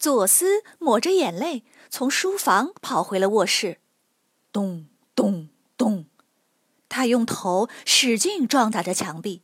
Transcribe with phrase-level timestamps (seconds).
[0.00, 3.80] 左思抹着眼泪从书房跑回了卧室，
[4.50, 6.06] 咚咚咚，
[6.88, 9.42] 他用头使劲撞打着墙壁，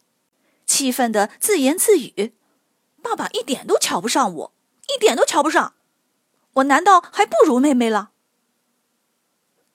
[0.65, 2.32] 气愤地自言自语
[3.02, 4.52] ：“爸爸一点都瞧不上我，
[4.88, 5.74] 一点都瞧不上
[6.55, 8.12] 我，难道还不如妹妹了？”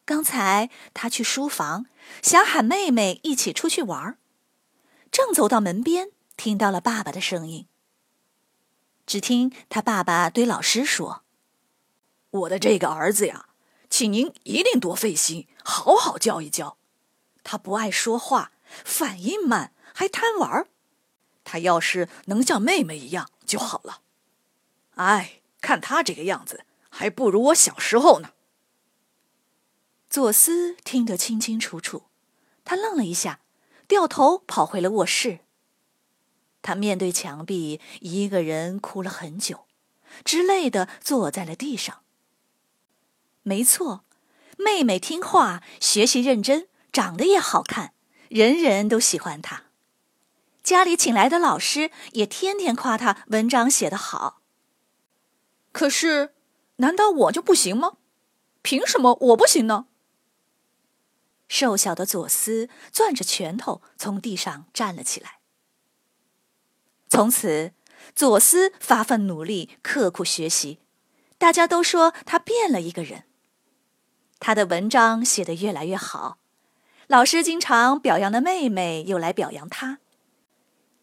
[0.03, 1.85] 刚才他去书房
[2.23, 4.17] 想喊妹妹一起出去玩儿，
[5.11, 7.67] 正走到门边，听到了爸爸的声音。
[9.05, 11.23] 只听他爸爸对老师说
[12.31, 13.49] ：“我的这个儿子呀，
[13.89, 16.77] 请您一定多费心，好好教一教。
[17.43, 18.51] 他不爱说话，
[18.85, 20.67] 反应慢，还贪玩。
[21.43, 24.01] 他要是能像妹妹一样就好了。
[24.95, 28.31] 哎，看他这个样子，还不如我小时候呢。”
[30.09, 32.03] 左思听得清清楚楚，
[32.63, 33.39] 他愣了一下，
[33.87, 35.39] 掉头跑回了卧室。
[36.61, 39.65] 他面对墙壁，一个人哭了很久，
[40.23, 42.01] 之类的坐在了地上。
[43.43, 44.03] 没错，
[44.57, 47.93] 妹妹听话，学习认真，长得也好看，
[48.29, 49.63] 人人都喜欢她。
[50.63, 54.41] 家里请来的老师也天天夸她文章写得好。
[55.71, 56.35] 可是，
[56.77, 57.93] 难道我就不行吗？
[58.61, 59.87] 凭什么我不行呢？
[61.47, 65.40] 瘦小的左思攥着拳头从地上站了起来。
[67.11, 67.73] 从此，
[68.15, 70.79] 左思发奋努力，刻苦学习。
[71.37, 73.25] 大家都说他变了一个人。
[74.39, 76.37] 他的文章写得越来越好，
[77.07, 79.99] 老师经常表扬的妹妹又来表扬他。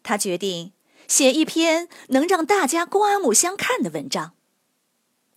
[0.01, 0.73] 他决定
[1.07, 4.33] 写一篇能让大家刮目相看的文章。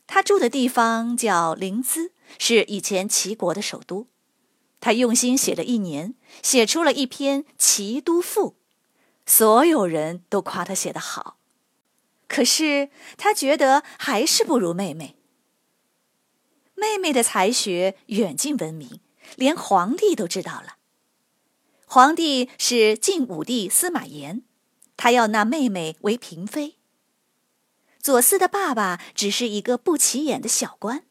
[0.06, 4.06] 他住的地方叫临淄，是以前齐国的首都。
[4.80, 8.52] 他用心写了一年，写出了一篇《齐都赋》。
[9.26, 11.38] 所有人都夸他写得好，
[12.28, 15.16] 可是他觉得还是不如妹妹。
[16.74, 19.00] 妹妹的才学远近闻名，
[19.36, 20.76] 连皇帝都知道了。
[21.86, 24.42] 皇帝是晋武帝司马炎，
[24.96, 26.76] 他要纳妹妹为嫔妃。
[28.00, 31.04] 左思的爸爸只是一个不起眼的小官，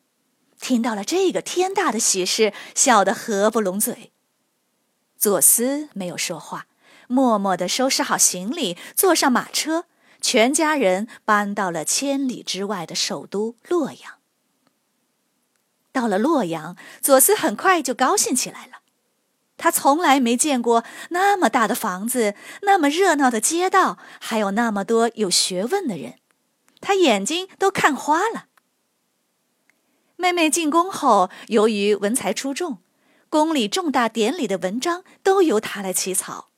[0.60, 4.12] 听到了这个天大的喜事，笑得合不拢嘴。
[5.18, 6.68] 左思没有说话。
[7.12, 9.84] 默默地收拾好行李，坐上马车，
[10.22, 14.14] 全家人搬到了千里之外的首都洛阳。
[15.92, 18.78] 到了洛阳，左思很快就高兴起来了。
[19.58, 26.16] 他从来没见过那么大的房子，那么热闹的街道，还有那么多有学问的人，
[26.80, 28.46] 他眼睛都看花了。
[30.16, 32.78] 妹妹进宫后，由于文才出众，
[33.28, 36.51] 宫里重大典礼的文章都由她来起草。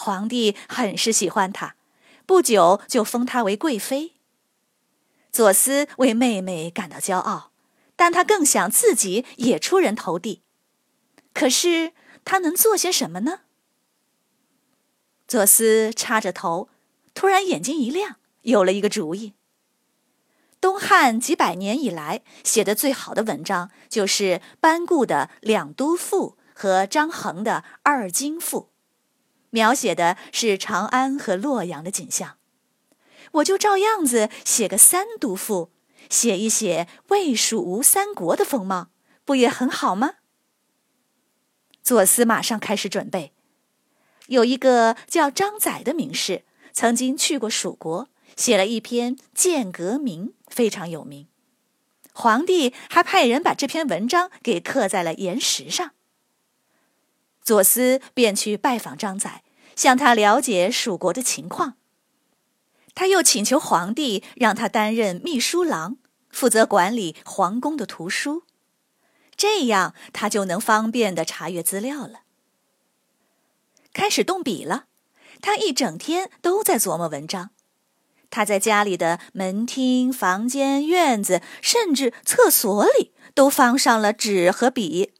[0.00, 1.76] 皇帝很是喜欢她，
[2.24, 4.14] 不久就封她为贵妃。
[5.30, 7.52] 左思为妹妹感到骄傲，
[7.94, 10.42] 但他更想自己也出人头地。
[11.32, 11.92] 可是
[12.24, 13.42] 他能做些什么呢？
[15.28, 16.68] 左思插着头，
[17.14, 19.34] 突然眼睛一亮，有了一个主意。
[20.60, 28.62] 东汉几百年以来写的最好的文章，就是班固的《两都赋》和张衡的《二京赋》。
[29.50, 32.38] 描写的是长安和洛阳的景象，
[33.32, 35.70] 我就照样子写个三都赋，
[36.08, 38.90] 写一写魏蜀吴三国的风貌，
[39.24, 40.14] 不也很好吗？
[41.82, 43.32] 左思马上开始准备。
[44.28, 51.26] 有一个叫张载的名士，曾经去过蜀国，写了一篇《剑阁铭》，非常有名。
[52.12, 55.92] 皇帝还派人把这篇文章给刻在了岩石上。
[57.50, 59.42] 左思便去拜访张载，
[59.74, 61.74] 向他了解蜀国的情况。
[62.94, 65.96] 他又请求皇帝让他担任秘书郎，
[66.30, 68.44] 负责管理皇宫的图书，
[69.34, 72.20] 这样他就能方便的查阅资料了。
[73.92, 74.84] 开始动笔了，
[75.42, 77.50] 他一整天都在琢磨文章。
[78.30, 85.14] 他在家里的门厅、房间、院子，甚至厕所里，都放上了纸和笔。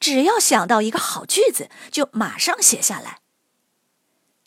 [0.00, 3.18] 只要想到一个好句子，就马上写下来。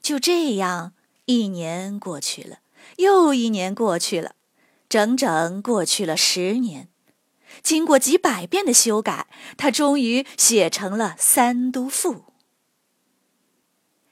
[0.01, 0.93] 就这样，
[1.25, 2.59] 一年过去了，
[2.97, 4.35] 又一年过去了，
[4.89, 6.89] 整整过去了十年，
[7.61, 9.27] 经过几百遍的修改，
[9.57, 12.15] 他终于写成了《三都赋》。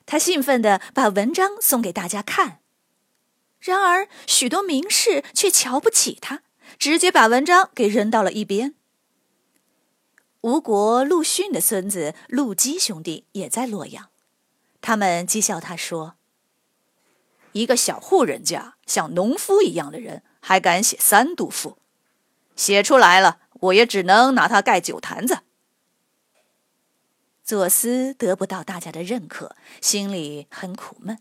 [0.06, 2.60] 他兴奋地把文章送给大家看，
[3.60, 6.44] 然而许多名士却瞧不起他，
[6.78, 8.76] 直接把文章给扔到了一边。
[10.42, 14.10] 吴国陆逊的孙子陆基兄弟也在洛阳，
[14.82, 16.16] 他们讥笑他说
[17.54, 21.78] ：“一个小户人家，像农夫一样的人。”还敢写三都赋，
[22.56, 25.40] 写出来了，我也只能拿它盖酒坛子。
[27.44, 31.20] 左思得不到大家的认可，心里很苦闷。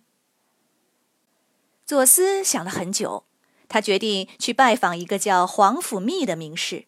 [1.84, 3.26] 左思想了很久，
[3.68, 6.86] 他决定去拜访一个叫皇甫谧的名士。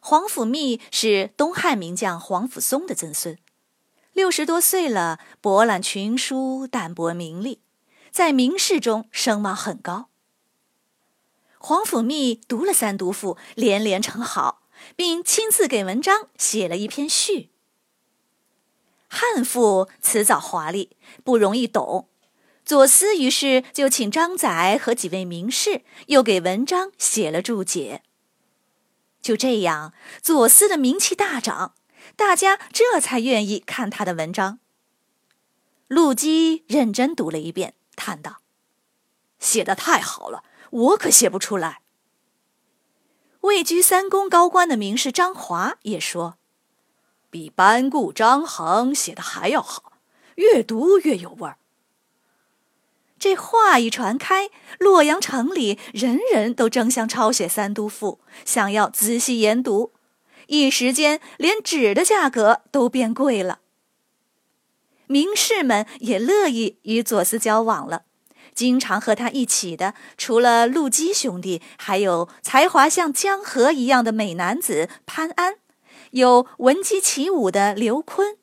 [0.00, 3.38] 皇甫谧是东汉名将皇甫嵩的曾孙，
[4.12, 7.60] 六十多岁了，博览群书，淡泊名利，
[8.10, 10.08] 在名士中声望很高。
[11.58, 14.62] 皇甫谧读了《三都赋》，连连称好，
[14.96, 17.50] 并亲自给文章写了一篇序。
[19.06, 22.08] 汉赋辞藻华丽，不容易懂。
[22.64, 28.02] 左思于是就请张载和几位名士，又给文章写了注解。
[29.20, 31.74] 就这样，左思的名气大涨，
[32.16, 34.58] 大家这才愿意看他的文章。
[35.88, 38.40] 陆基认真读了一遍，叹道
[39.38, 41.80] ：“写的太好了。”我可写不出来。
[43.40, 46.38] 位居三公高官的名士张华也说
[47.28, 49.94] ：“比班固、张衡写的还要好，
[50.36, 51.58] 越读越有味儿。”
[53.20, 59.92] 这话一传开，洛阳城里人人都争相抄写《三都赋》，想要仔细研读。
[60.46, 63.58] 一时间，连纸的价格都变贵了。
[65.06, 68.04] 名士们也乐意与左思交往了。
[68.54, 75.56] 经常和他一起的，除了陆基兄弟，还有才华像江河一样的美男子潘安，
[76.12, 78.38] 有闻鸡起舞的刘琨，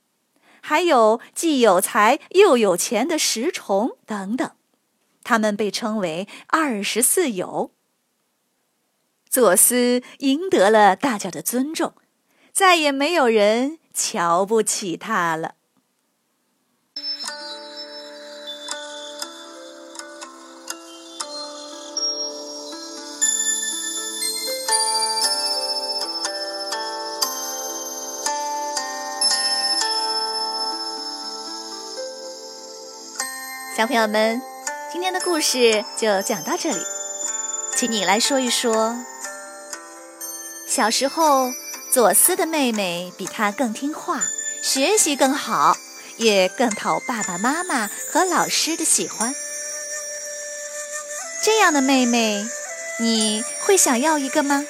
[0.62, 4.52] 还有既有才又有钱的石崇等等。
[5.28, 7.74] 他们被称为“二十四友”。
[9.30, 11.94] 左思赢得了大家的尊重，
[12.54, 15.56] 再也没有人瞧不起他了。
[33.76, 34.42] 小朋友们，
[34.90, 36.82] 今天的故事就讲到这里，
[37.76, 38.96] 请你来说一说，
[40.66, 41.52] 小时候
[41.92, 44.24] 左思的妹妹比他更听话，
[44.64, 45.76] 学习更好，
[46.16, 49.36] 也更讨爸爸妈妈和老师的喜欢。
[51.44, 52.48] 这样的妹妹，
[53.00, 54.66] 你会想要一个吗？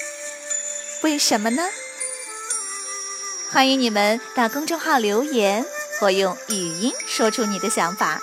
[1.04, 1.70] 为什么呢？
[3.52, 5.63] 欢迎你们到公众号留言，
[6.00, 8.20] 或用语音说出你的想法。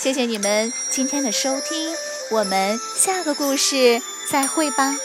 [0.00, 1.94] 谢谢你们今天的收听，
[2.30, 4.00] 我们下个故事
[4.30, 4.96] 再会吧。